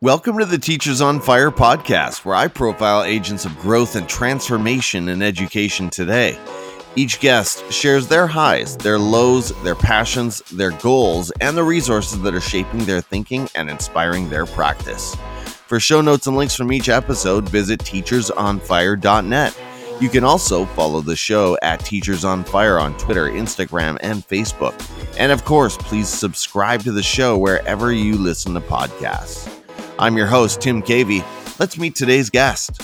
[0.00, 5.08] Welcome to the Teachers on Fire podcast, where I profile agents of growth and transformation
[5.08, 6.38] in education today.
[6.94, 12.32] Each guest shares their highs, their lows, their passions, their goals, and the resources that
[12.32, 15.16] are shaping their thinking and inspiring their practice.
[15.66, 19.60] For show notes and links from each episode, visit teachersonfire.net.
[20.00, 24.80] You can also follow the show at Teachers on Fire on Twitter, Instagram, and Facebook.
[25.18, 29.57] And of course, please subscribe to the show wherever you listen to podcasts.
[30.00, 31.24] I'm your host, Tim Cavey.
[31.58, 32.80] Let's meet today's guest.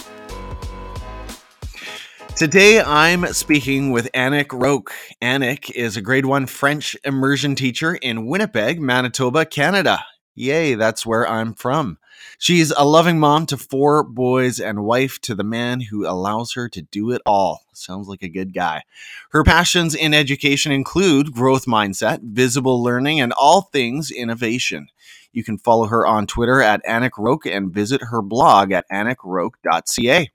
[2.34, 4.93] Today, I'm speaking with Anik Roque.
[5.23, 10.05] Anik is a grade one French immersion teacher in Winnipeg, Manitoba, Canada.
[10.34, 11.98] Yay, that's where I'm from.
[12.39, 16.69] She's a loving mom to four boys and wife to the man who allows her
[16.70, 17.61] to do it all.
[17.73, 18.83] Sounds like a good guy.
[19.31, 24.89] Her passions in education include growth mindset, visible learning, and all things innovation.
[25.34, 30.31] You can follow her on Twitter at Anik Roque and visit her blog at anikroque.ca.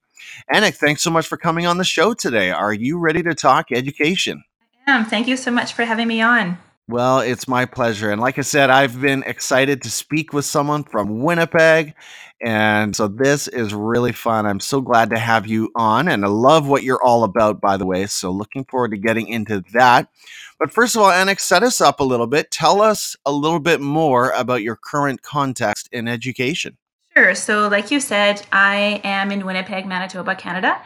[0.53, 2.51] Anik, thanks so much for coming on the show today.
[2.51, 4.43] Are you ready to talk education?
[4.85, 5.05] I am.
[5.05, 6.57] Thank you so much for having me on.
[6.89, 8.09] Well, it's my pleasure.
[8.09, 11.93] And like I said, I've been excited to speak with someone from Winnipeg.
[12.41, 14.47] And so this is really fun.
[14.47, 16.07] I'm so glad to have you on.
[16.07, 18.07] And I love what you're all about, by the way.
[18.07, 20.09] So looking forward to getting into that.
[20.57, 22.49] But first of all, Anik, set us up a little bit.
[22.49, 26.75] Tell us a little bit more about your current context in education.
[27.15, 27.35] Sure.
[27.35, 30.81] So, like you said, I am in Winnipeg, Manitoba, Canada.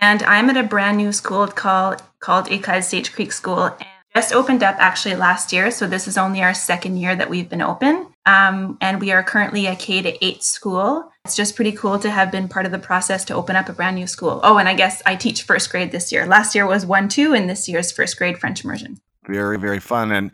[0.00, 3.76] And I'm at a brand new school called called École Sage Creek School.
[4.14, 5.70] Just opened up actually last year.
[5.70, 8.08] So this is only our second year that we've been open.
[8.26, 11.10] Um, and we are currently a K to eight school.
[11.24, 13.72] It's just pretty cool to have been part of the process to open up a
[13.72, 14.40] brand new school.
[14.42, 16.26] Oh, and I guess I teach first grade this year.
[16.26, 18.98] Last year was one, two, and this year's first grade French immersion.
[19.26, 20.12] Very, very fun.
[20.12, 20.30] And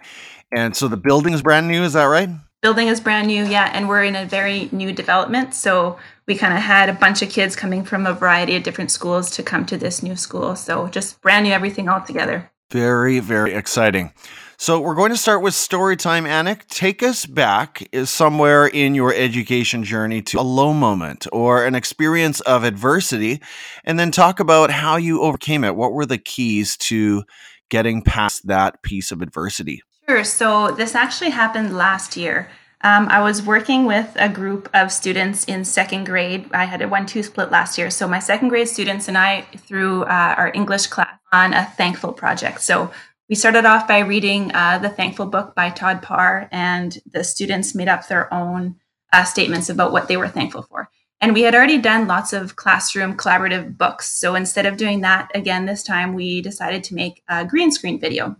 [0.51, 2.31] and so the building is brand new, is that right?
[2.63, 5.55] Building is brand new, yeah, and we're in a very new development.
[5.55, 8.91] So we kind of had a bunch of kids coming from a variety of different
[8.91, 10.57] schools to come to this new school.
[10.57, 12.51] So just brand new everything all together.
[12.71, 14.13] Very, very exciting.
[14.59, 16.67] So we're going to start with story time, Anik.
[16.67, 21.75] Take us back is somewhere in your education journey to a low moment or an
[21.75, 23.41] experience of adversity,
[23.85, 25.77] and then talk about how you overcame it.
[25.77, 27.23] What were the keys to
[27.71, 29.81] getting past that piece of adversity?
[30.09, 30.25] Sure.
[30.25, 32.51] So this actually happened last year.
[32.83, 36.49] Um, I was working with a group of students in second grade.
[36.53, 37.91] I had a one two split last year.
[37.91, 42.13] So, my second grade students and I, through uh, our English class, on a thankful
[42.13, 42.63] project.
[42.63, 42.93] So,
[43.29, 47.75] we started off by reading uh, the Thankful book by Todd Parr, and the students
[47.75, 48.77] made up their own
[49.13, 50.89] uh, statements about what they were thankful for.
[51.21, 54.09] And we had already done lots of classroom collaborative books.
[54.09, 57.99] So, instead of doing that again this time, we decided to make a green screen
[57.99, 58.37] video.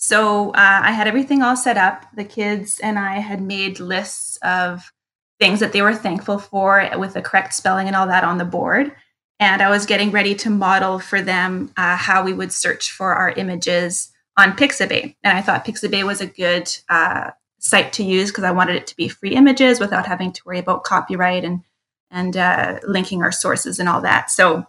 [0.00, 2.06] So uh, I had everything all set up.
[2.14, 4.92] The kids and I had made lists of
[5.40, 8.44] things that they were thankful for with the correct spelling and all that on the
[8.44, 8.92] board.
[9.40, 13.12] And I was getting ready to model for them uh, how we would search for
[13.12, 15.16] our images on Pixabay.
[15.24, 18.86] And I thought Pixabay was a good uh, site to use because I wanted it
[18.86, 21.62] to be free images without having to worry about copyright and
[22.10, 24.30] and uh, linking our sources and all that.
[24.30, 24.66] So,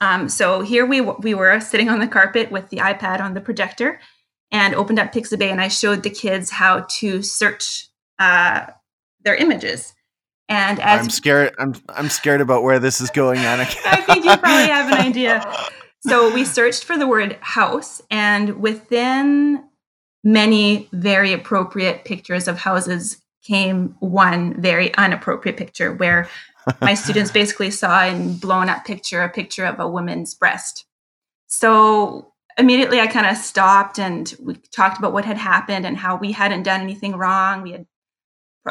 [0.00, 3.40] um, so here we we were sitting on the carpet with the iPad on the
[3.40, 3.98] projector,
[4.52, 8.66] and opened up Pixabay and I showed the kids how to search uh,
[9.24, 9.94] their images.
[10.48, 13.74] And as I'm scared, I'm I'm scared about where this is going, Anik.
[13.86, 15.52] I think you probably have an idea.
[16.04, 19.62] So we searched for the word house, and within
[20.24, 26.28] many very appropriate pictures of houses came one very inappropriate picture where
[26.80, 30.86] my students basically saw in blown up picture a picture of a woman's breast.
[31.46, 36.16] So immediately I kind of stopped and we talked about what had happened and how
[36.16, 37.62] we hadn't done anything wrong.
[37.62, 37.86] We had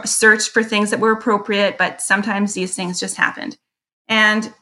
[0.06, 3.58] searched for things that were appropriate, but sometimes these things just happened.
[4.08, 4.54] And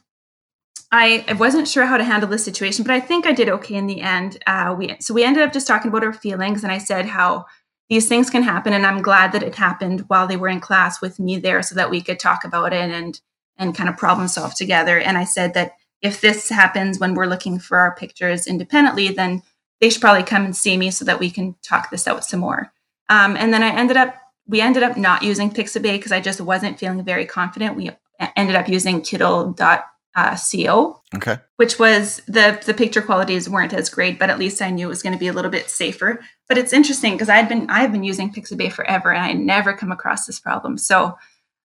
[0.91, 3.75] I, I wasn't sure how to handle the situation, but I think I did okay
[3.75, 4.41] in the end.
[4.47, 7.45] Uh, we so we ended up just talking about our feelings, and I said how
[7.89, 10.99] these things can happen, and I'm glad that it happened while they were in class
[11.01, 13.19] with me there, so that we could talk about it and
[13.57, 14.99] and kind of problem solve together.
[14.99, 19.41] And I said that if this happens when we're looking for our pictures independently, then
[19.81, 22.39] they should probably come and see me so that we can talk this out some
[22.39, 22.71] more.
[23.09, 24.15] Um, and then I ended up,
[24.47, 27.75] we ended up not using Pixabay because I just wasn't feeling very confident.
[27.75, 27.91] We
[28.35, 31.37] ended up using Kiddle.co, okay.
[31.57, 34.89] which was the the picture qualities weren't as great, but at least I knew it
[34.89, 36.19] was going to be a little bit safer.
[36.47, 39.91] But it's interesting because I'd been I've been using Pixabay forever and I never come
[39.91, 40.77] across this problem.
[40.77, 41.17] So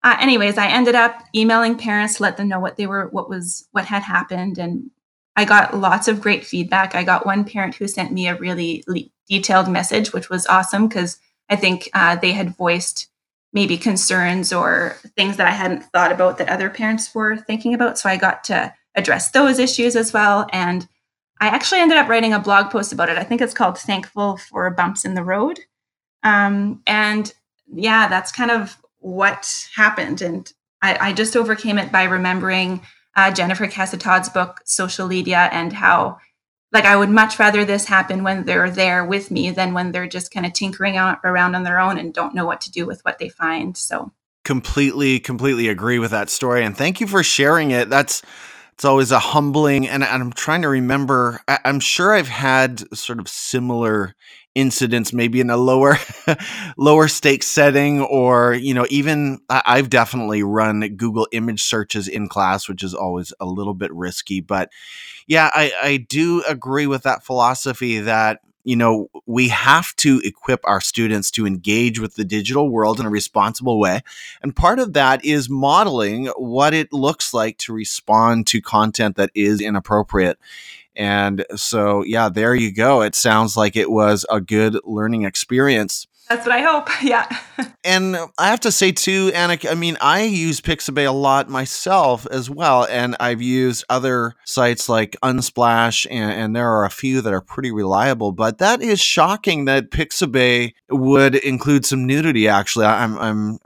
[0.04, 3.28] uh, anyways, I ended up emailing parents to let them know what they were, what
[3.28, 4.90] was, what had happened, and
[5.36, 6.94] I got lots of great feedback.
[6.94, 10.88] I got one parent who sent me a really le- detailed message, which was awesome
[10.88, 11.18] because
[11.48, 13.08] I think uh, they had voiced
[13.52, 17.98] maybe concerns or things that I hadn't thought about that other parents were thinking about.
[17.98, 20.46] So I got to address those issues as well.
[20.52, 20.88] And
[21.40, 23.18] I actually ended up writing a blog post about it.
[23.18, 25.60] I think it's called Thankful for Bumps in the Road.
[26.22, 27.32] Um, and
[27.72, 30.22] yeah, that's kind of what happened.
[30.22, 30.50] And
[30.80, 32.82] I, I just overcame it by remembering
[33.16, 36.18] uh, Jennifer Casa Todd's book, Social LEADia, and how
[36.72, 40.08] like I would much rather this happen when they're there with me than when they're
[40.08, 42.86] just kind of tinkering out around on their own and don't know what to do
[42.86, 43.76] with what they find.
[43.76, 44.10] So
[44.44, 46.64] completely, completely agree with that story.
[46.64, 47.90] And thank you for sharing it.
[47.90, 48.22] That's
[48.72, 52.80] it's always a humbling and, and i'm trying to remember I, i'm sure i've had
[52.96, 54.14] sort of similar
[54.54, 55.96] incidents maybe in a lower
[56.76, 62.68] lower stake setting or you know even i've definitely run google image searches in class
[62.68, 64.68] which is always a little bit risky but
[65.26, 70.60] yeah i i do agree with that philosophy that you know, we have to equip
[70.64, 74.00] our students to engage with the digital world in a responsible way.
[74.42, 79.30] And part of that is modeling what it looks like to respond to content that
[79.34, 80.38] is inappropriate.
[80.94, 83.02] And so, yeah, there you go.
[83.02, 86.06] It sounds like it was a good learning experience.
[86.32, 86.88] That's what I hope.
[87.02, 87.28] Yeah.
[87.84, 92.26] and I have to say too, Anik, I mean, I use Pixabay a lot myself
[92.30, 92.86] as well.
[92.88, 97.40] And I've used other sites like Unsplash, and, and there are a few that are
[97.42, 98.32] pretty reliable.
[98.32, 102.86] But that is shocking that Pixabay would include some nudity, actually.
[102.86, 103.58] I'm, I'm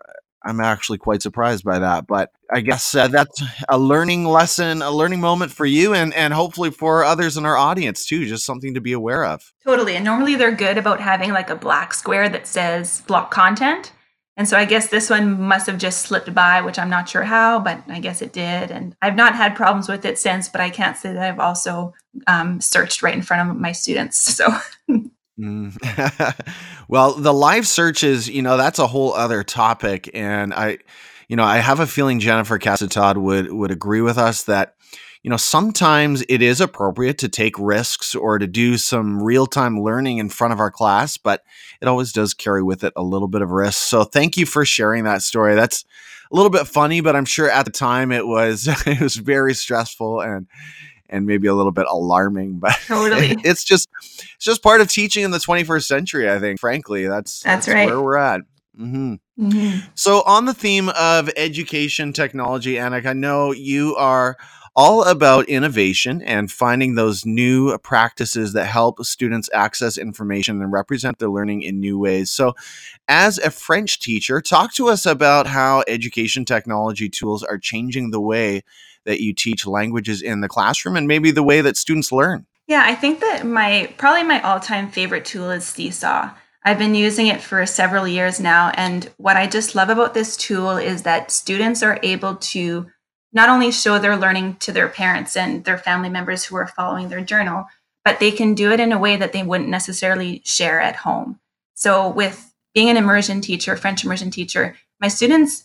[0.47, 2.07] I'm actually quite surprised by that.
[2.07, 6.33] But I guess uh, that's a learning lesson, a learning moment for you, and and
[6.33, 8.25] hopefully for others in our audience too.
[8.27, 9.53] Just something to be aware of.
[9.65, 9.97] Totally.
[9.97, 13.93] And normally they're good about having like a black square that says block content.
[14.39, 17.23] And so I guess this one must have just slipped by, which I'm not sure
[17.23, 18.71] how, but I guess it did.
[18.71, 21.95] And I've not had problems with it since, but I can't say that I've also
[22.27, 24.41] um, searched right in front of my students.
[24.89, 25.07] So.
[25.39, 26.35] Mm.
[26.89, 30.79] well, the live searches, you know, that's a whole other topic, and I,
[31.29, 34.77] you know, I have a feeling Jennifer Casa Todd would would agree with us that,
[35.23, 39.81] you know, sometimes it is appropriate to take risks or to do some real time
[39.83, 41.43] learning in front of our class, but
[41.83, 43.79] it always does carry with it a little bit of risk.
[43.79, 45.55] So, thank you for sharing that story.
[45.55, 45.85] That's
[46.33, 49.53] a little bit funny, but I'm sure at the time it was it was very
[49.53, 50.47] stressful and
[51.09, 55.25] and maybe a little bit alarming but totally it's just it's just part of teaching
[55.25, 58.41] in the 21st century i think frankly that's that's, that's right where we're at
[58.79, 59.15] mm-hmm.
[59.39, 59.87] Mm-hmm.
[59.95, 64.37] so on the theme of education technology anik i know you are
[64.77, 71.19] all about innovation and finding those new practices that help students access information and represent
[71.19, 72.31] their learning in new ways.
[72.31, 72.55] So,
[73.09, 78.21] as a French teacher, talk to us about how education technology tools are changing the
[78.21, 78.63] way
[79.07, 82.47] that you teach languages in the classroom and maybe the way that students learn?
[82.67, 86.31] Yeah, I think that my probably my all-time favorite tool is Seesaw.
[86.65, 90.37] I've been using it for several years now and what I just love about this
[90.37, 92.87] tool is that students are able to
[93.33, 97.09] not only show their learning to their parents and their family members who are following
[97.09, 97.67] their journal,
[98.05, 101.39] but they can do it in a way that they wouldn't necessarily share at home.
[101.75, 105.65] So with being an immersion teacher, French immersion teacher, my students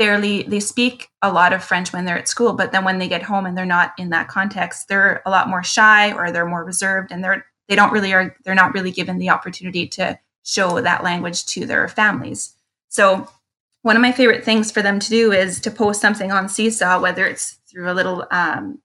[0.00, 3.08] fairly they speak a lot of french when they're at school but then when they
[3.08, 6.46] get home and they're not in that context they're a lot more shy or they're
[6.46, 10.18] more reserved and they're they don't really are they're not really given the opportunity to
[10.42, 12.56] show that language to their families.
[12.88, 13.28] So
[13.82, 17.00] one of my favorite things for them to do is to post something on seesaw
[17.00, 18.80] whether it's through a little um,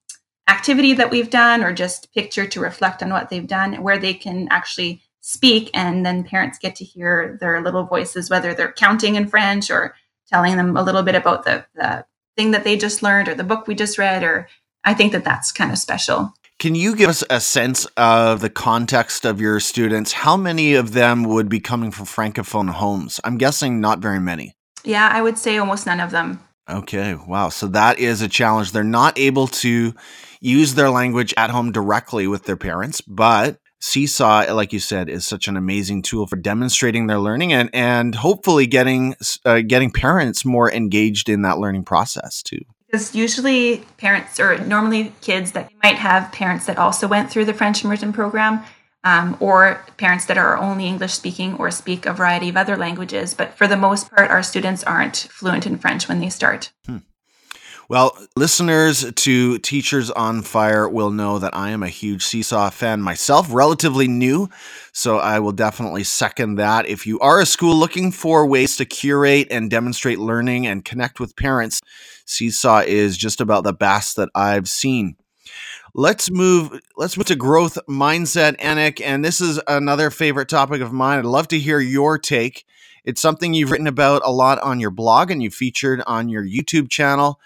[0.47, 4.13] activity that we've done or just picture to reflect on what they've done where they
[4.13, 9.15] can actually speak and then parents get to hear their little voices whether they're counting
[9.15, 9.95] in french or
[10.29, 12.05] telling them a little bit about the, the
[12.35, 14.47] thing that they just learned or the book we just read or
[14.83, 16.33] i think that that's kind of special.
[16.57, 20.13] Can you give us a sense of the context of your students?
[20.13, 23.19] How many of them would be coming from francophone homes?
[23.25, 24.55] I'm guessing not very many.
[24.83, 26.39] Yeah i would say almost none of them.
[26.69, 27.49] Okay wow.
[27.49, 28.71] So that is a challenge.
[28.71, 29.93] They're not able to
[30.39, 35.25] use their language at home directly with their parents but Seesaw, like you said, is
[35.25, 39.15] such an amazing tool for demonstrating their learning and and hopefully getting
[39.45, 42.61] uh, getting parents more engaged in that learning process too.
[42.87, 47.53] Because usually parents or normally kids that might have parents that also went through the
[47.53, 48.63] French immersion program,
[49.03, 53.33] um, or parents that are only English speaking or speak a variety of other languages.
[53.33, 56.71] But for the most part, our students aren't fluent in French when they start.
[56.85, 56.97] Hmm.
[57.87, 62.99] Well, listeners to Teachers on Fire will know that I am a huge Seesaw fan
[62.99, 64.49] myself, relatively new.
[64.91, 66.87] So I will definitely second that.
[66.87, 71.19] If you are a school looking for ways to curate and demonstrate learning and connect
[71.19, 71.79] with parents,
[72.25, 75.15] Seesaw is just about the best that I've seen.
[75.93, 76.81] Let's move.
[76.97, 78.99] Let's move to growth mindset, Anik.
[78.99, 81.19] And this is another favorite topic of mine.
[81.19, 82.65] I'd love to hear your take
[83.03, 86.43] It's something you've written about a lot on your blog and you featured on your
[86.43, 87.39] YouTube channel.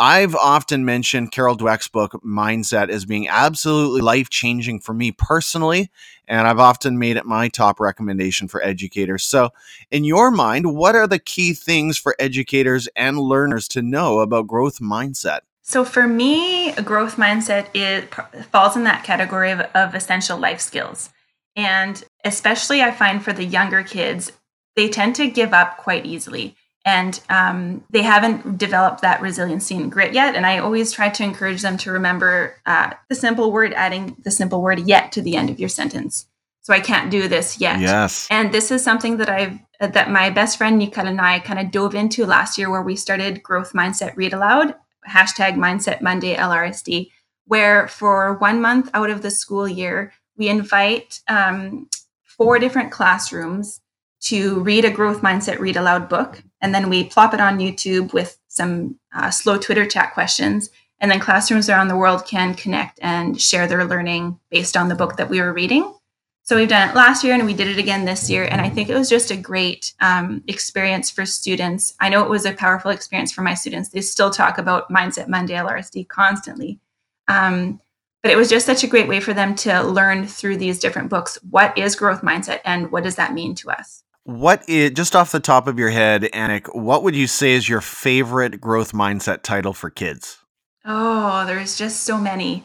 [0.00, 5.90] I've often mentioned Carol Dweck's book, Mindset, as being absolutely life changing for me personally.
[6.26, 9.24] And I've often made it my top recommendation for educators.
[9.24, 9.50] So,
[9.90, 14.46] in your mind, what are the key things for educators and learners to know about
[14.46, 15.40] growth mindset?
[15.60, 18.08] So, for me, a growth mindset
[18.46, 21.10] falls in that category of, of essential life skills.
[21.56, 24.32] And especially, I find for the younger kids,
[24.76, 29.92] they tend to give up quite easily and um, they haven't developed that resiliency and
[29.92, 30.34] grit yet.
[30.34, 34.30] And I always try to encourage them to remember uh, the simple word, adding the
[34.30, 36.26] simple word yet to the end of your sentence.
[36.62, 37.80] So I can't do this yet.
[37.80, 38.26] Yes.
[38.30, 41.70] And this is something that I've that my best friend Nicole and I kind of
[41.70, 44.74] dove into last year, where we started Growth Mindset Read Aloud
[45.08, 47.10] hashtag Mindset Monday LRSD,
[47.46, 51.88] where for one month out of the school year we invite um,
[52.22, 53.80] four different classrooms
[54.20, 58.12] to read a growth mindset read aloud book and then we plop it on youtube
[58.12, 60.70] with some uh, slow twitter chat questions.
[61.00, 64.94] And then classrooms around the world can connect and share their learning based on the
[64.94, 65.94] book that we were reading.
[66.42, 68.44] So we've done it last year and we did it again this year.
[68.44, 71.94] And i think it was just a great um, experience for students.
[72.00, 73.88] I know it was a powerful experience for my students.
[73.88, 76.80] They still talk about mindset monday lrsd constantly.
[77.28, 77.80] Um,
[78.22, 81.08] but it was just such a great way for them to learn through these different
[81.08, 81.38] books.
[81.48, 85.32] What is growth mindset and what does that mean to us what is just off
[85.32, 86.74] the top of your head, Anik?
[86.74, 90.38] What would you say is your favorite growth mindset title for kids?
[90.84, 92.64] Oh, there's just so many.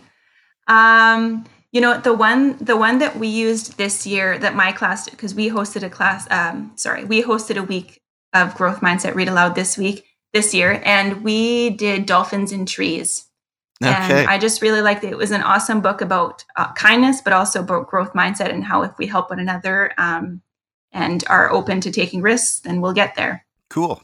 [0.68, 5.10] Um, you know, the one the one that we used this year that my class
[5.10, 6.28] because we hosted a class.
[6.32, 8.02] Um, sorry, we hosted a week
[8.34, 13.26] of growth mindset read aloud this week this year, and we did dolphins in trees.
[13.84, 13.92] Okay.
[13.92, 15.12] And I just really liked it.
[15.12, 18.84] It was an awesome book about uh, kindness, but also about growth mindset and how
[18.84, 20.42] if we help one another, um,
[20.96, 23.46] and are open to taking risks, then we'll get there.
[23.70, 24.02] Cool.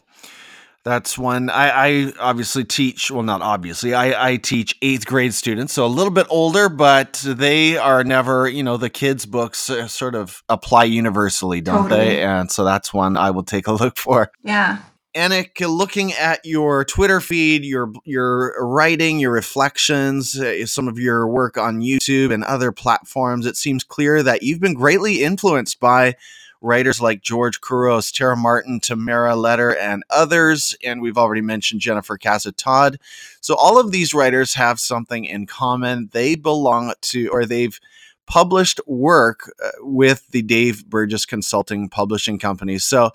[0.84, 3.12] That's one I, I, obviously teach.
[3.12, 3.94] Well, not obviously.
[3.94, 8.50] I, I teach eighth grade students, so a little bit older, but they are never,
[8.50, 12.00] you know, the kids' books uh, sort of apply universally, don't totally.
[12.00, 12.24] they?
[12.24, 14.32] And so that's one I will take a look for.
[14.44, 14.80] Yeah.
[15.16, 21.28] Anik, looking at your Twitter feed, your your writing, your reflections, uh, some of your
[21.28, 26.16] work on YouTube and other platforms, it seems clear that you've been greatly influenced by
[26.62, 30.76] writers like George Couros, Tara Martin, Tamara Letter, and others.
[30.84, 33.00] And we've already mentioned Jennifer Casa Todd.
[33.42, 36.10] So all of these writers have something in common.
[36.14, 37.80] They belong to, or they've
[38.28, 42.78] published work uh, with the Dave Burgess Consulting Publishing Company.
[42.78, 43.12] So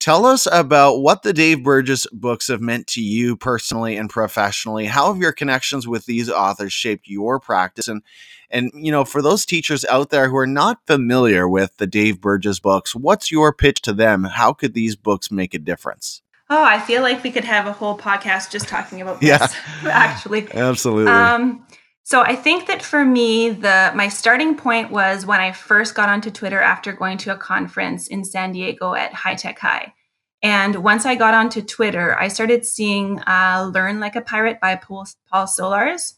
[0.00, 4.86] Tell us about what the Dave Burgess books have meant to you personally and professionally.
[4.86, 7.86] How have your connections with these authors shaped your practice?
[7.86, 8.02] And
[8.50, 12.18] and you know, for those teachers out there who are not familiar with the Dave
[12.18, 14.24] Burgess books, what's your pitch to them?
[14.24, 16.22] How could these books make a difference?
[16.48, 19.28] Oh, I feel like we could have a whole podcast just talking about this.
[19.28, 19.48] Yeah,
[19.84, 21.12] actually, absolutely.
[21.12, 21.64] Um,
[22.02, 26.08] so I think that for me, the my starting point was when I first got
[26.08, 29.94] onto Twitter after going to a conference in San Diego at High Tech High.
[30.42, 34.76] And once I got onto Twitter, I started seeing uh, "Learn Like a Pirate" by
[34.76, 36.14] Paul, Paul Solarz.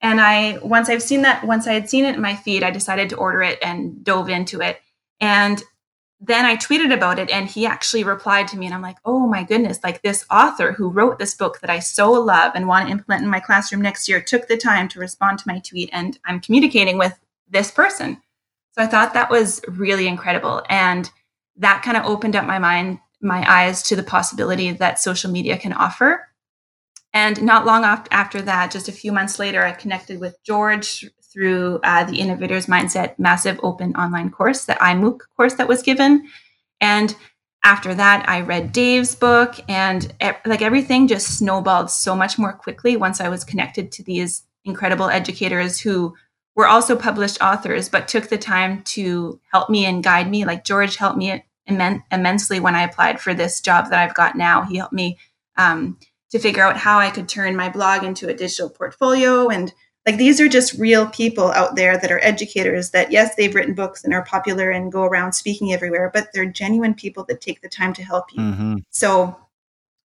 [0.00, 2.70] And I once I've seen that, once I had seen it in my feed, I
[2.70, 4.80] decided to order it and dove into it.
[5.20, 5.62] And
[6.20, 9.26] then I tweeted about it and he actually replied to me and I'm like, "Oh
[9.26, 12.86] my goodness, like this author who wrote this book that I so love and want
[12.86, 15.90] to implement in my classroom next year took the time to respond to my tweet
[15.92, 17.18] and I'm communicating with
[17.48, 18.22] this person."
[18.72, 21.10] So I thought that was really incredible and
[21.56, 25.56] that kind of opened up my mind, my eyes to the possibility that social media
[25.56, 26.28] can offer.
[27.14, 31.80] And not long after that, just a few months later, I connected with George through
[31.82, 36.26] uh, the Innovators Mindset Massive Open Online course, the iMOOC course that was given.
[36.80, 37.14] And
[37.62, 40.14] after that, I read Dave's book, and
[40.46, 45.10] like everything just snowballed so much more quickly once I was connected to these incredible
[45.10, 46.14] educators who
[46.54, 50.46] were also published authors, but took the time to help me and guide me.
[50.46, 54.36] Like George helped me immen- immensely when I applied for this job that I've got
[54.36, 54.62] now.
[54.62, 55.18] He helped me
[55.58, 55.98] um,
[56.30, 59.72] to figure out how I could turn my blog into a digital portfolio and
[60.06, 63.74] like these are just real people out there that are educators that yes they've written
[63.74, 67.60] books and are popular and go around speaking everywhere but they're genuine people that take
[67.60, 68.76] the time to help you mm-hmm.
[68.90, 69.36] so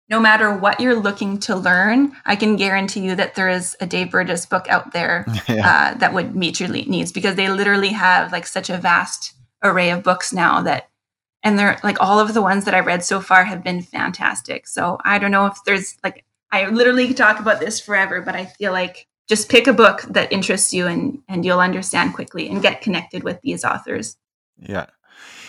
[0.08, 3.86] no matter what you're looking to learn i can guarantee you that there is a
[3.86, 5.90] dave burgess book out there yeah.
[5.92, 9.90] uh, that would meet your needs because they literally have like such a vast array
[9.90, 10.88] of books now that
[11.42, 14.66] and they're like all of the ones that i read so far have been fantastic
[14.66, 18.34] so i don't know if there's like i literally could talk about this forever but
[18.34, 22.48] i feel like just pick a book that interests you and and you'll understand quickly
[22.48, 24.16] and get connected with these authors
[24.58, 24.86] yeah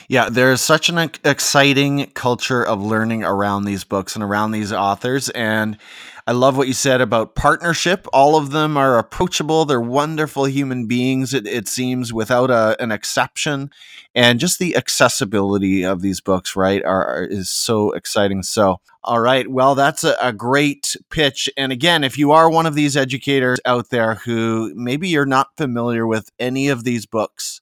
[0.07, 5.29] Yeah, there's such an exciting culture of learning around these books and around these authors.
[5.29, 5.77] And
[6.27, 8.07] I love what you said about partnership.
[8.13, 9.65] All of them are approachable.
[9.65, 13.71] They're wonderful human beings, it, it seems, without a, an exception.
[14.13, 18.43] And just the accessibility of these books, right, are, are is so exciting.
[18.43, 19.47] So, all right.
[19.49, 21.49] Well, that's a, a, great pitch.
[21.57, 25.57] And again, if you are one of these educators out there who maybe you're not
[25.57, 27.61] familiar with any of these books,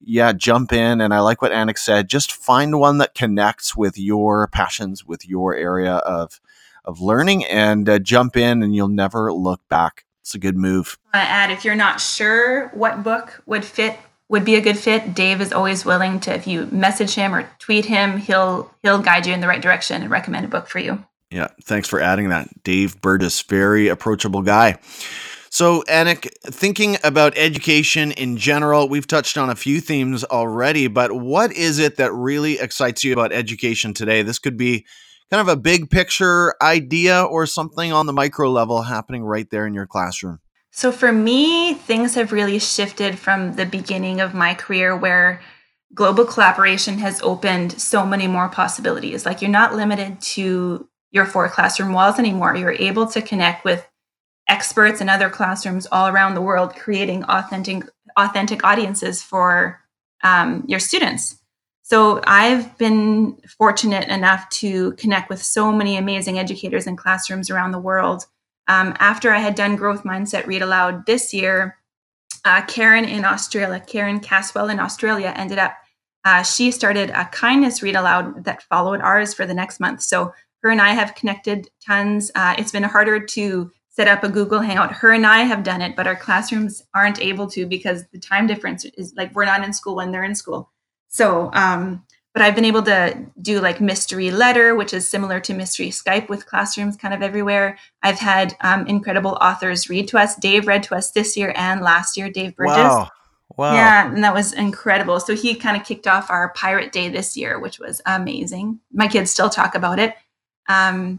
[0.00, 1.00] yeah, jump in.
[1.00, 2.08] And I like what Anik said.
[2.08, 6.40] Just find one that connects with your passions, with your area of
[6.88, 10.06] of learning, and uh, jump in, and you'll never look back.
[10.22, 10.98] It's a good move.
[11.12, 13.96] I add, if you're not sure what book would fit,
[14.28, 16.34] would be a good fit, Dave is always willing to.
[16.34, 20.02] If you message him or tweet him, he'll he'll guide you in the right direction
[20.02, 21.04] and recommend a book for you.
[21.30, 23.42] Yeah, thanks for adding that, Dave Burgess.
[23.42, 24.78] Very approachable guy.
[25.50, 31.12] So, Anik, thinking about education in general, we've touched on a few themes already, but
[31.12, 34.22] what is it that really excites you about education today?
[34.22, 34.84] This could be
[35.30, 39.66] kind of a big picture idea or something on the micro level happening right there
[39.66, 40.40] in your classroom.
[40.70, 45.40] So, for me, things have really shifted from the beginning of my career where
[45.94, 49.26] global collaboration has opened so many more possibilities.
[49.26, 52.54] Like, you're not limited to your four classroom walls anymore.
[52.54, 53.88] You're able to connect with
[54.46, 57.84] experts in other classrooms all around the world creating authentic
[58.16, 59.80] authentic audiences for
[60.24, 61.38] um, your students
[61.88, 67.72] so i've been fortunate enough to connect with so many amazing educators in classrooms around
[67.72, 68.26] the world
[68.68, 71.76] um, after i had done growth mindset read aloud this year
[72.44, 75.76] uh, karen in australia karen caswell in australia ended up
[76.24, 80.32] uh, she started a kindness read aloud that followed ours for the next month so
[80.62, 84.60] her and i have connected tons uh, it's been harder to set up a Google
[84.60, 84.92] Hangout.
[84.92, 88.46] Her and I have done it, but our classrooms aren't able to because the time
[88.46, 90.70] difference is like we're not in school when they're in school.
[91.08, 95.54] So, um, but I've been able to do like mystery letter, which is similar to
[95.54, 97.78] mystery Skype with classrooms kind of everywhere.
[98.02, 100.36] I've had um, incredible authors read to us.
[100.36, 102.76] Dave read to us this year and last year, Dave Burgess.
[102.76, 103.10] Wow.
[103.56, 103.72] Wow.
[103.72, 105.18] Yeah, and that was incredible.
[105.18, 108.78] So he kind of kicked off our Pirate Day this year, which was amazing.
[108.92, 110.14] My kids still talk about it.
[110.68, 111.18] Um,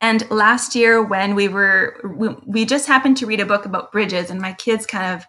[0.00, 3.90] and last year, when we were, we, we just happened to read a book about
[3.90, 5.26] bridges, and my kids kind of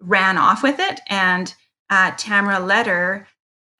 [0.00, 1.00] ran off with it.
[1.08, 1.54] And
[1.90, 3.26] uh, Tamara Letter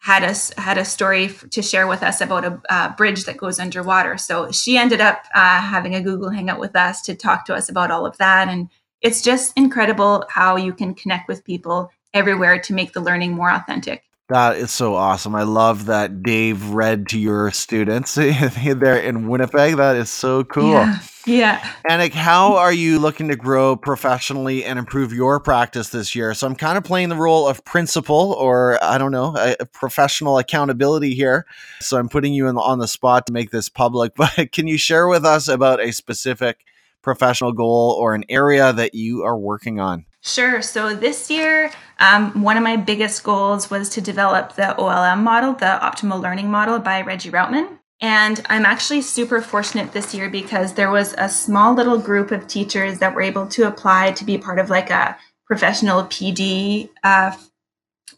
[0.01, 3.37] had us had a story f- to share with us about a, a, bridge that
[3.37, 4.17] goes underwater.
[4.17, 7.69] So she ended up uh, having a Google Hangout with us to talk to us
[7.69, 8.49] about all of that.
[8.49, 8.69] And
[9.03, 13.51] it's just incredible how you can connect with people everywhere to make the learning more
[13.51, 14.05] authentic.
[14.29, 15.35] That is so awesome.
[15.35, 19.77] I love that Dave read to your students there in Winnipeg.
[19.77, 20.73] That is so cool.
[20.73, 20.99] Yeah.
[21.29, 21.59] Yeah.
[21.91, 26.33] Anik, how are you looking to grow professionally and improve your practice this year?
[26.33, 29.67] So I'm kind of playing the role of principal or I don't know, a, a
[29.67, 31.45] professional accountability here.
[31.81, 34.79] So I'm putting you in, on the spot to make this public, but can you
[34.79, 36.65] share with us about a specific
[37.03, 40.07] professional goal or an area that you are working on?
[40.23, 40.63] Sure.
[40.63, 45.53] So this year, um, one of my biggest goals was to develop the OLM model,
[45.53, 47.79] the optimal learning model by Regie Routman.
[48.01, 52.47] And I'm actually super fortunate this year because there was a small little group of
[52.47, 57.37] teachers that were able to apply to be part of like a professional PD uh,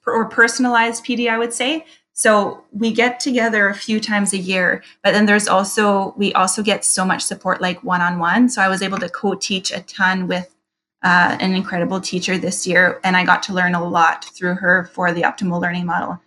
[0.06, 1.86] or personalized PD, I would say.
[2.12, 6.62] So we get together a few times a year, but then there's also, we also
[6.62, 8.50] get so much support like one on one.
[8.50, 10.54] So I was able to co teach a ton with
[11.02, 14.90] uh, an incredible teacher this year, and I got to learn a lot through her
[14.92, 16.20] for the optimal learning model.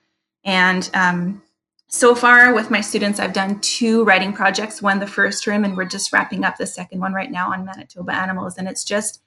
[0.43, 1.43] And um,
[1.93, 5.77] so far with my students, I've done two writing projects, one the first term, and
[5.77, 8.57] we're just wrapping up the second one right now on Manitoba animals.
[8.57, 9.21] And it's just,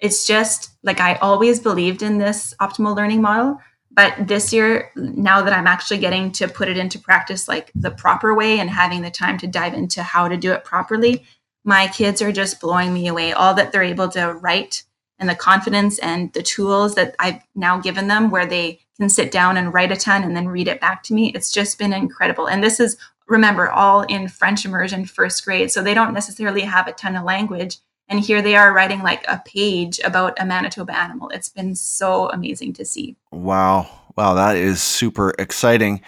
[0.00, 3.58] it's just like I always believed in this optimal learning model.
[3.90, 7.90] But this year, now that I'm actually getting to put it into practice like the
[7.90, 11.26] proper way and having the time to dive into how to do it properly,
[11.62, 13.34] my kids are just blowing me away.
[13.34, 14.82] All that they're able to write
[15.18, 19.30] and the confidence and the tools that I've now given them where they can sit
[19.30, 21.32] down and write a ton and then read it back to me.
[21.34, 22.46] It's just been incredible.
[22.46, 25.70] And this is, remember, all in French immersion first grade.
[25.70, 27.78] So they don't necessarily have a ton of language.
[28.08, 31.28] And here they are writing like a page about a Manitoba animal.
[31.28, 33.16] It's been so amazing to see.
[33.30, 33.88] Wow.
[34.18, 36.00] Wow, that is super exciting.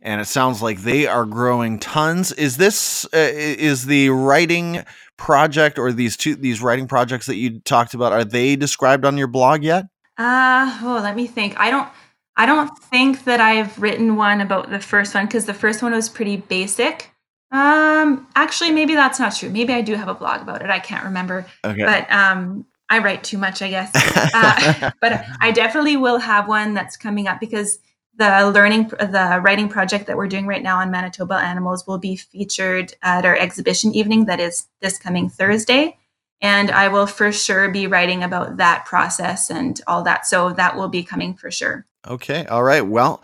[0.00, 2.30] And it sounds like they are growing tons.
[2.30, 4.84] Is this uh, is the writing
[5.16, 9.18] project or these two these writing projects that you talked about are they described on
[9.18, 9.86] your blog yet?
[10.16, 11.58] Uh oh, let me think.
[11.58, 11.88] I don't
[12.36, 15.90] I don't think that I've written one about the first one because the first one
[15.90, 17.10] was pretty basic.
[17.50, 19.50] Um actually maybe that's not true.
[19.50, 20.70] Maybe I do have a blog about it.
[20.70, 21.44] I can't remember.
[21.64, 21.84] Okay.
[21.84, 23.92] But um I write too much, I guess.
[24.38, 27.78] Uh, but I definitely will have one that's coming up because
[28.16, 32.16] the learning, the writing project that we're doing right now on Manitoba animals will be
[32.16, 35.96] featured at our exhibition evening that is this coming Thursday.
[36.42, 40.26] And I will for sure be writing about that process and all that.
[40.26, 41.86] So that will be coming for sure.
[42.06, 42.44] Okay.
[42.46, 42.86] All right.
[42.86, 43.22] Well,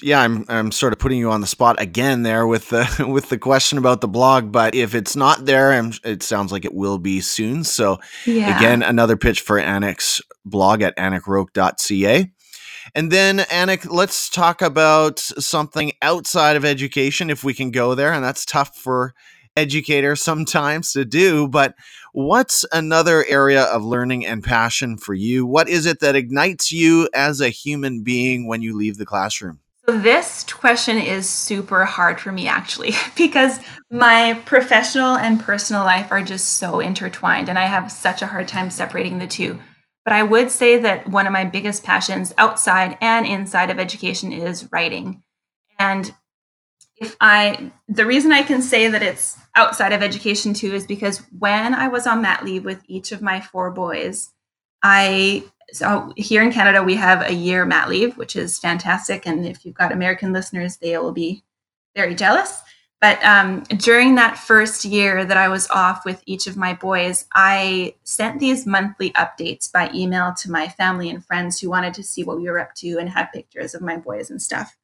[0.00, 3.28] yeah, I'm I'm sort of putting you on the spot again there with the with
[3.28, 6.74] the question about the blog, but if it's not there, I'm, it sounds like it
[6.74, 7.64] will be soon.
[7.64, 8.56] So yeah.
[8.56, 12.30] again, another pitch for Anik's blog at anikroque.ca.
[12.94, 18.12] And then, Anik, let's talk about something outside of education, if we can go there.
[18.12, 19.14] And that's tough for
[19.56, 21.48] educators sometimes to do.
[21.48, 21.74] But
[22.12, 25.46] what's another area of learning and passion for you?
[25.46, 29.60] What is it that ignites you as a human being when you leave the classroom?
[30.00, 36.22] This question is super hard for me actually because my professional and personal life are
[36.22, 39.58] just so intertwined and I have such a hard time separating the two.
[40.04, 44.32] But I would say that one of my biggest passions outside and inside of education
[44.32, 45.22] is writing.
[45.78, 46.12] And
[46.96, 51.18] if I, the reason I can say that it's outside of education too is because
[51.38, 54.32] when I was on mat leave with each of my four boys,
[54.82, 59.26] I, so here in Canada, we have a year mat leave, which is fantastic.
[59.26, 61.42] And if you've got American listeners, they will be
[61.96, 62.62] very jealous.
[63.00, 67.26] But um, during that first year that I was off with each of my boys,
[67.34, 72.04] I sent these monthly updates by email to my family and friends who wanted to
[72.04, 74.76] see what we were up to and have pictures of my boys and stuff.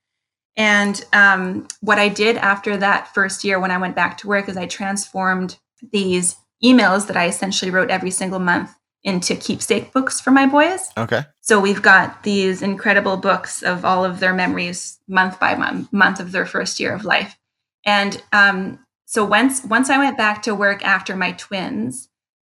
[0.56, 4.48] And um, what I did after that first year when I went back to work
[4.48, 5.56] is I transformed
[5.92, 10.90] these emails that I essentially wrote every single month into keepsake books for my boys.
[10.96, 11.22] Okay.
[11.40, 16.20] So we've got these incredible books of all of their memories month by month, month
[16.20, 17.38] of their first year of life.
[17.86, 22.08] And um, so once once I went back to work after my twins,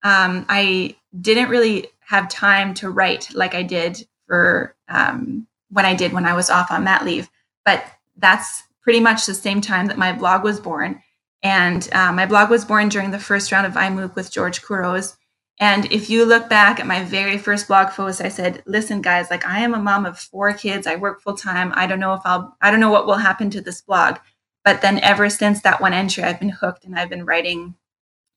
[0.05, 5.95] um, I didn't really have time to write like I did for um, when I
[5.95, 7.29] did when I was off on mat leave.
[7.65, 7.85] But
[8.17, 11.03] that's pretty much the same time that my blog was born.
[11.43, 15.17] And uh, my blog was born during the first round of iMOOC with George Couros.
[15.61, 19.31] And if you look back at my very first blog post, I said, listen, guys,
[19.31, 20.87] like I am a mom of four kids.
[20.87, 21.73] I work full time.
[21.77, 24.17] I don't know if I'll, I don't know what will happen to this blog.
[24.65, 27.77] But then ever since that one entry, I've been hooked and I've been writing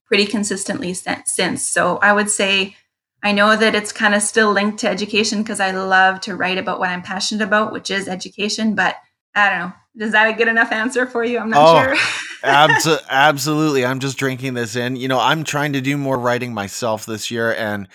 [0.06, 1.66] pretty consistently since.
[1.66, 2.76] So I would say
[3.22, 6.58] I know that it's kind of still linked to education because I love to write
[6.58, 8.74] about what I'm passionate about, which is education.
[8.74, 8.96] But
[9.34, 9.72] I don't know.
[9.98, 11.38] Is that a good enough answer for you?
[11.38, 11.96] I'm not oh, sure.
[12.44, 13.84] abso- absolutely.
[13.84, 14.96] I'm just drinking this in.
[14.96, 17.88] You know, I'm trying to do more writing myself this year, and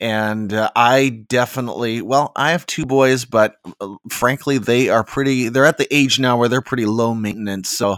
[0.00, 5.48] and uh, I definitely well, I have two boys, but uh, frankly, they are pretty.
[5.48, 7.68] They're at the age now where they're pretty low maintenance.
[7.68, 7.96] So,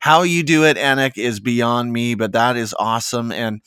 [0.00, 2.14] how you do it, Anik, is beyond me.
[2.14, 3.60] But that is awesome, and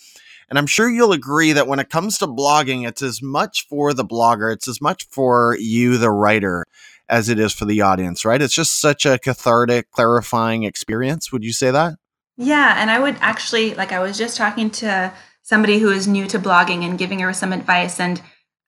[0.50, 3.94] and I'm sure you'll agree that when it comes to blogging, it's as much for
[3.94, 6.66] the blogger, it's as much for you, the writer,
[7.10, 8.26] as it is for the audience.
[8.26, 8.42] Right?
[8.42, 11.32] It's just such a cathartic, clarifying experience.
[11.32, 11.96] Would you say that?
[12.38, 13.92] Yeah, and I would actually like.
[13.92, 17.54] I was just talking to somebody who is new to blogging and giving her some
[17.54, 18.00] advice.
[18.00, 18.22] And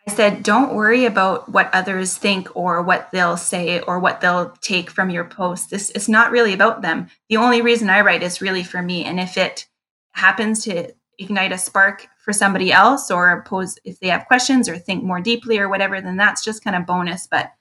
[0.08, 4.52] I said, don't worry about what others think or what they'll say or what they'll
[4.62, 5.70] take from your post.
[5.70, 7.10] This is not really about them.
[7.30, 9.04] The only reason I write is really for me.
[9.04, 9.66] And if it
[10.12, 14.78] happens to ignite a spark for somebody else or pose if they have questions or
[14.78, 17.28] think more deeply or whatever, then that's just kind of bonus.
[17.30, 17.52] But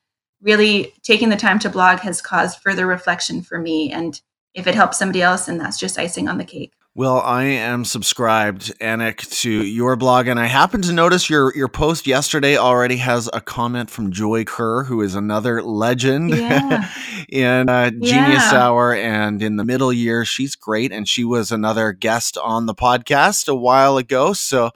[0.46, 3.92] really taking the time to blog has caused further reflection for me.
[3.92, 4.18] And
[4.54, 6.72] if it helps somebody else, and that's just icing on the cake.
[6.94, 11.68] Well, I am subscribed, Anik, to your blog, and I happen to notice your your
[11.68, 16.90] post yesterday already has a comment from Joy Kerr, who is another legend yeah.
[17.28, 18.62] in uh, Genius yeah.
[18.62, 20.26] Hour and in the middle years.
[20.26, 24.32] She's great, and she was another guest on the podcast a while ago.
[24.32, 24.70] So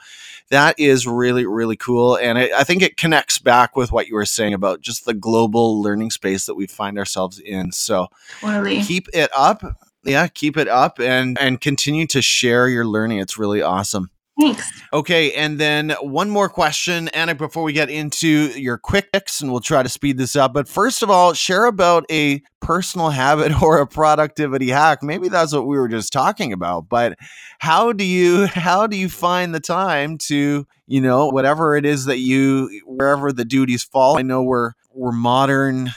[0.50, 4.14] that is really really cool, and I, I think it connects back with what you
[4.14, 7.72] were saying about just the global learning space that we find ourselves in.
[7.72, 8.08] So
[8.40, 8.82] totally.
[8.82, 9.62] keep it up
[10.04, 13.18] yeah, keep it up and and continue to share your learning.
[13.18, 14.10] It's really awesome.
[14.40, 14.72] Thanks.
[14.94, 19.50] Okay, and then one more question, Anna, before we get into your quick picks, and
[19.50, 20.54] we'll try to speed this up.
[20.54, 25.02] But first of all, share about a personal habit or a productivity hack.
[25.02, 26.88] Maybe that's what we were just talking about.
[26.88, 27.18] But
[27.58, 32.06] how do you how do you find the time to you know whatever it is
[32.06, 34.18] that you wherever the duties fall?
[34.18, 35.90] I know we're we're modern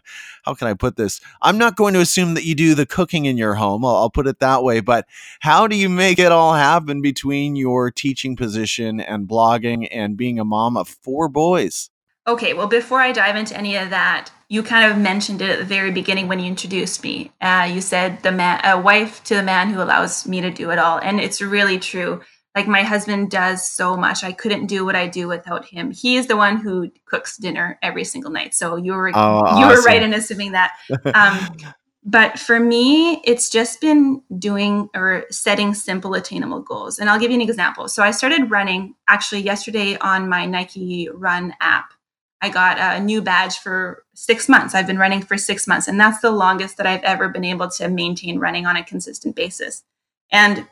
[0.44, 1.20] how can I put this?
[1.40, 3.84] I'm not going to assume that you do the cooking in your home.
[3.84, 4.80] I'll, I'll put it that way.
[4.80, 5.06] But
[5.40, 10.38] how do you make it all happen between your teaching position and blogging and being
[10.38, 11.90] a mom of four boys?
[12.24, 15.58] Okay, well, before I dive into any of that, you kind of mentioned it at
[15.58, 17.32] the very beginning when you introduced me.
[17.40, 20.70] Uh, you said the man, a wife to the man who allows me to do
[20.70, 22.20] it all, and it's really true.
[22.54, 24.22] Like my husband does so much.
[24.22, 25.90] I couldn't do what I do without him.
[25.90, 28.54] He is the one who cooks dinner every single night.
[28.54, 30.72] So you were oh, you were right in assuming that.
[31.14, 31.56] Um,
[32.04, 36.98] but for me, it's just been doing or setting simple, attainable goals.
[36.98, 37.86] And I'll give you an example.
[37.86, 41.92] So I started running actually yesterday on my Nike Run app.
[42.40, 44.74] I got a new badge for six months.
[44.74, 47.68] I've been running for six months, and that's the longest that I've ever been able
[47.70, 49.84] to maintain running on a consistent basis.
[50.32, 50.66] And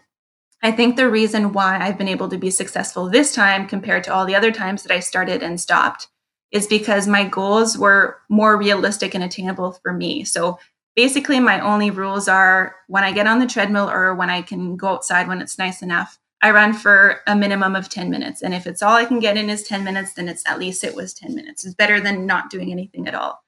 [0.63, 4.13] I think the reason why I've been able to be successful this time compared to
[4.13, 6.09] all the other times that I started and stopped
[6.53, 10.25] is because my goals were more realistic and attainable for me.
[10.25, 10.59] So
[10.97, 14.77] basically, my only rules are when I get on the treadmill or when I can
[14.77, 18.43] go outside when it's nice enough, I run for a minimum of 10 minutes.
[18.43, 20.85] And if it's all I can get in is 10 minutes, then it's at least
[20.85, 21.65] it was 10 minutes.
[21.65, 23.43] It's better than not doing anything at all.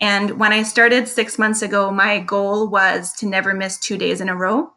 [0.00, 4.20] And when I started six months ago, my goal was to never miss two days
[4.20, 4.72] in a row.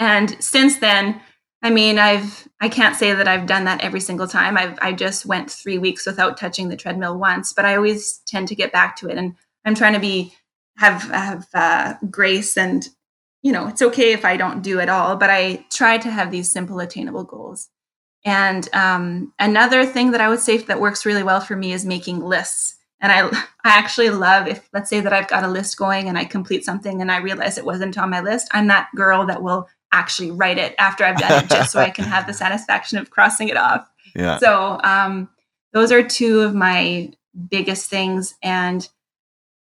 [0.00, 1.20] And since then,
[1.62, 4.56] I mean, I've I can't say that I've done that every single time.
[4.56, 8.48] I've I just went three weeks without touching the treadmill once, but I always tend
[8.48, 9.18] to get back to it.
[9.18, 10.34] And I'm trying to be
[10.78, 12.88] have have uh, grace and
[13.42, 16.30] you know it's okay if I don't do it all, but I try to have
[16.30, 17.68] these simple, attainable goals.
[18.24, 21.84] And um, another thing that I would say that works really well for me is
[21.84, 22.76] making lists.
[23.00, 23.28] And I,
[23.64, 26.64] I actually love if, let's say that I've got a list going and I complete
[26.64, 28.48] something and I realize it wasn't on my list.
[28.52, 31.90] I'm that girl that will actually write it after I've done it just so I
[31.90, 33.88] can have the satisfaction of crossing it off.
[34.14, 34.38] Yeah.
[34.38, 35.28] So um,
[35.72, 37.12] those are two of my
[37.48, 38.34] biggest things.
[38.42, 38.88] And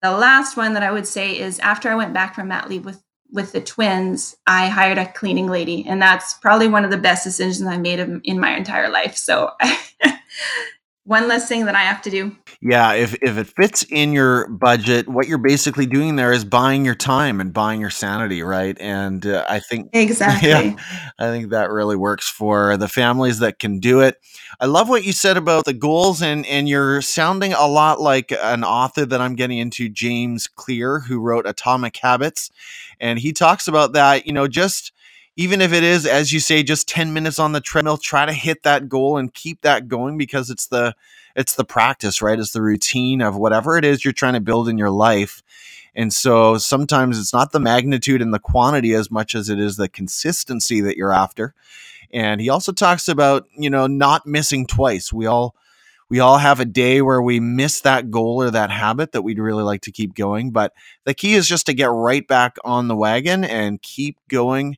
[0.01, 2.85] the last one that I would say is after I went back from mat leave
[2.85, 6.97] with with the twins, I hired a cleaning lady, and that's probably one of the
[6.97, 9.17] best decisions I made in my entire life.
[9.17, 9.51] So
[11.07, 12.35] one less thing that I have to do.
[12.61, 16.83] Yeah, if if it fits in your budget, what you're basically doing there is buying
[16.83, 18.77] your time and buying your sanity, right?
[18.81, 20.49] And uh, I think exactly.
[20.49, 20.75] Yeah,
[21.17, 24.17] I think that really works for the families that can do it.
[24.59, 28.33] I love what you said about the goals, and and you're sounding a lot like
[28.41, 32.51] an author that I'm getting into, James Clear, who wrote Atomic Habits,
[32.99, 34.27] and he talks about that.
[34.27, 34.91] You know, just
[35.37, 38.33] even if it is, as you say, just 10 minutes on the treadmill, try to
[38.33, 40.95] hit that goal and keep that going because it's the
[41.35, 42.39] it's the practice, right?
[42.39, 45.43] It's the routine of whatever it is you're trying to build in your life.
[45.93, 49.77] And so sometimes it's not the magnitude and the quantity as much as it is
[49.77, 51.53] the consistency that you're after.
[52.11, 55.13] And he also talks about, you know, not missing twice.
[55.13, 55.55] We all
[56.09, 59.39] we all have a day where we miss that goal or that habit that we'd
[59.39, 60.73] really like to keep going, but
[61.03, 64.77] the key is just to get right back on the wagon and keep going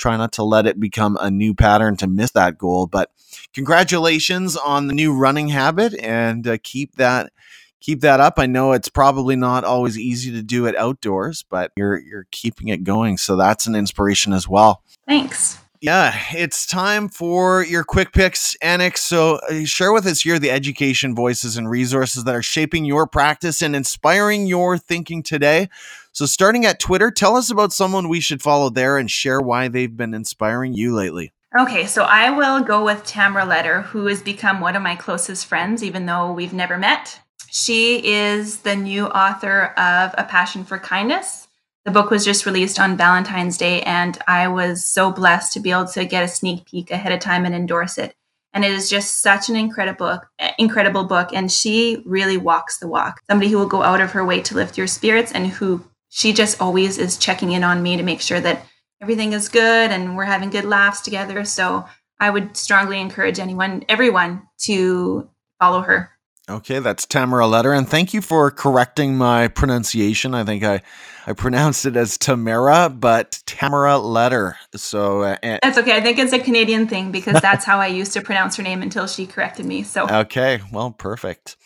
[0.00, 2.86] try not to let it become a new pattern to miss that goal.
[2.86, 3.10] But
[3.54, 7.32] congratulations on the new running habit and uh, keep that
[7.80, 8.34] keep that up.
[8.38, 12.68] I know it's probably not always easy to do it outdoors, but you're you're keeping
[12.68, 13.16] it going.
[13.18, 14.82] So that's an inspiration as well.
[15.06, 15.58] Thanks.
[15.82, 18.98] Yeah, it's time for your quick picks, Anik.
[18.98, 23.06] So, uh, share with us here the education voices and resources that are shaping your
[23.06, 25.70] practice and inspiring your thinking today.
[26.12, 29.68] So, starting at Twitter, tell us about someone we should follow there and share why
[29.68, 31.32] they've been inspiring you lately.
[31.58, 35.46] Okay, so I will go with Tamara Letter, who has become one of my closest
[35.46, 37.20] friends, even though we've never met.
[37.48, 41.48] She is the new author of A Passion for Kindness.
[41.84, 45.70] The book was just released on Valentine's Day, and I was so blessed to be
[45.70, 48.14] able to get a sneak peek ahead of time and endorse it.
[48.52, 50.20] And it is just such an incredible
[50.58, 51.30] incredible book.
[51.32, 53.20] And she really walks the walk.
[53.30, 56.32] Somebody who will go out of her way to lift your spirits and who she
[56.32, 58.66] just always is checking in on me to make sure that
[59.00, 61.44] everything is good and we're having good laughs together.
[61.44, 61.86] So
[62.18, 66.10] I would strongly encourage anyone, everyone, to follow her.
[66.50, 70.34] Okay, that's Tamara Letter, and thank you for correcting my pronunciation.
[70.34, 70.82] I think I,
[71.24, 74.56] I pronounced it as Tamara, but Tamara Letter.
[74.74, 75.96] So uh, that's okay.
[75.96, 78.82] I think it's a Canadian thing because that's how I used to pronounce her name
[78.82, 79.84] until she corrected me.
[79.84, 81.56] So okay, well, perfect.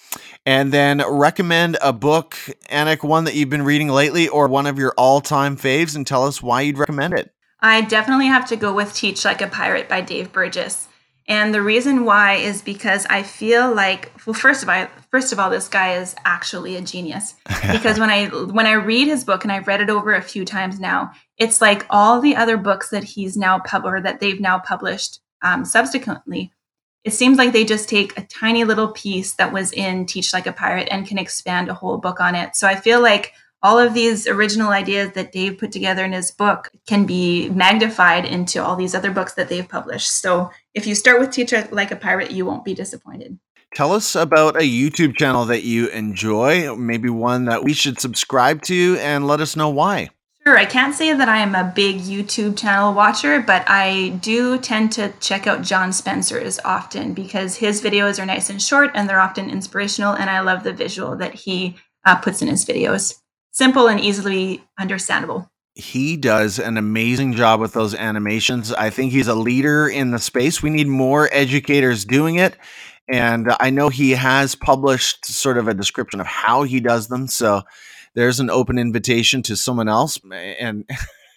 [0.46, 2.36] And then recommend a book,
[2.70, 6.26] Anik, one that you've been reading lately, or one of your all-time faves, and tell
[6.26, 7.32] us why you'd recommend it.
[7.60, 10.88] I definitely have to go with Teach Like a Pirate by Dave Burgess.
[11.26, 15.38] And the reason why is because I feel like well first of all first of
[15.38, 17.34] all this guy is actually a genius
[17.72, 20.44] because when I when I read his book and I've read it over a few
[20.44, 24.40] times now it's like all the other books that he's now pub or that they've
[24.40, 26.52] now published um, subsequently
[27.04, 30.46] it seems like they just take a tiny little piece that was in Teach Like
[30.46, 32.56] a Pirate and can expand a whole book on it.
[32.56, 36.30] So I feel like all of these original ideas that Dave put together in his
[36.30, 40.20] book can be magnified into all these other books that they've published.
[40.20, 43.38] So if you start with Teach Like a Pirate, you won't be disappointed.
[43.74, 48.62] Tell us about a YouTube channel that you enjoy, maybe one that we should subscribe
[48.62, 50.10] to, and let us know why.
[50.46, 54.58] Sure, I can't say that I am a big YouTube channel watcher, but I do
[54.58, 59.08] tend to check out John Spencer's often because his videos are nice and short and
[59.08, 63.14] they're often inspirational, and I love the visual that he uh, puts in his videos.
[63.52, 65.48] Simple and easily understandable.
[65.76, 68.70] He does an amazing job with those animations.
[68.70, 70.62] I think he's a leader in the space.
[70.62, 72.54] We need more educators doing it.
[73.08, 77.28] And I know he has published sort of a description of how he does them.
[77.28, 77.62] So
[78.14, 80.88] there's an open invitation to someone else and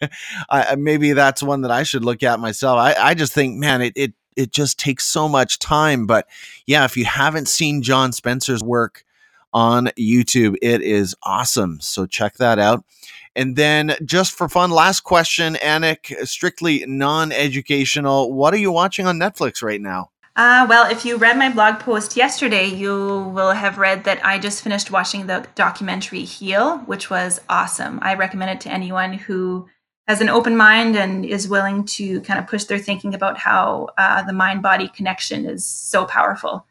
[0.49, 2.77] I, maybe that's one that I should look at myself.
[2.77, 6.05] I, I just think, man, it, it it just takes so much time.
[6.05, 6.27] But
[6.65, 9.03] yeah, if you haven't seen John Spencer's work
[9.51, 11.79] on YouTube, it is awesome.
[11.81, 12.85] So check that out.
[13.35, 18.33] And then, just for fun, last question, Anik, strictly non-educational.
[18.33, 20.09] What are you watching on Netflix right now?
[20.37, 22.91] Uh, well, if you read my blog post yesterday, you
[23.33, 27.97] will have read that I just finished watching the documentary Heal, which was awesome.
[28.03, 29.67] I recommend it to anyone who
[30.07, 33.87] has an open mind and is willing to kind of push their thinking about how
[33.97, 36.67] uh, the mind body connection is so powerful.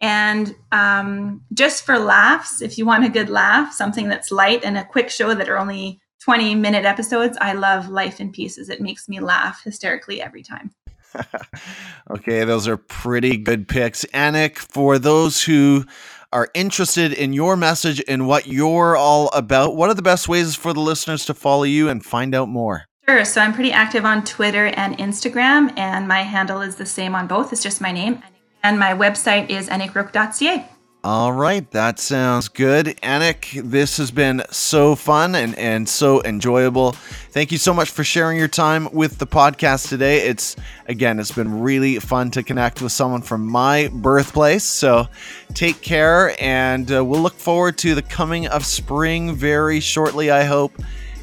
[0.00, 4.78] And um, just for laughs, if you want a good laugh, something that's light and
[4.78, 8.70] a quick show that are only 20 minute episodes, I love Life in Pieces.
[8.70, 10.70] It makes me laugh hysterically every time.
[12.10, 14.04] okay, those are pretty good picks.
[14.06, 15.84] Anik, for those who
[16.32, 20.54] are interested in your message and what you're all about, what are the best ways
[20.54, 22.84] for the listeners to follow you and find out more?
[23.08, 23.24] Sure.
[23.24, 27.26] So I'm pretty active on Twitter and Instagram, and my handle is the same on
[27.26, 27.52] both.
[27.52, 28.22] It's just my name.
[28.62, 30.68] And my website is anikroque.ca.
[31.02, 32.86] All right, that sounds good.
[33.02, 36.92] Anik, this has been so fun and, and so enjoyable.
[36.92, 40.26] Thank you so much for sharing your time with the podcast today.
[40.28, 40.56] It's
[40.88, 44.64] again, it's been really fun to connect with someone from my birthplace.
[44.64, 45.06] So
[45.54, 50.44] take care, and uh, we'll look forward to the coming of spring very shortly, I
[50.44, 50.72] hope.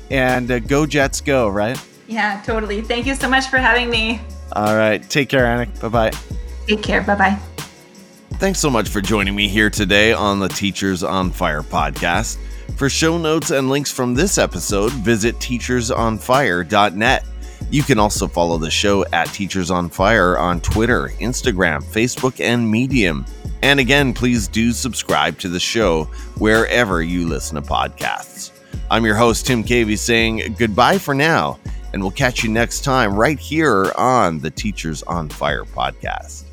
[0.10, 1.80] And uh, go Jets, go, right?
[2.08, 2.82] Yeah, totally.
[2.82, 4.22] Thank you so much for having me.
[4.54, 5.80] All right, take care, Anik.
[5.80, 6.12] Bye bye.
[6.66, 7.04] Take care.
[7.04, 7.40] Bye bye.
[8.39, 12.38] Thanks so much for joining me here today on the Teachers on Fire podcast.
[12.76, 17.26] For show notes and links from this episode, visit teachersonfire.net.
[17.71, 22.69] You can also follow the show at Teachers on Fire on Twitter, Instagram, Facebook, and
[22.69, 23.26] Medium.
[23.63, 26.04] And again, please do subscribe to the show
[26.38, 28.52] wherever you listen to podcasts.
[28.91, 31.58] I'm your host, Tim Cavey, saying goodbye for now,
[31.91, 36.47] and we'll catch you next time right here on the Teachers on Fire podcast.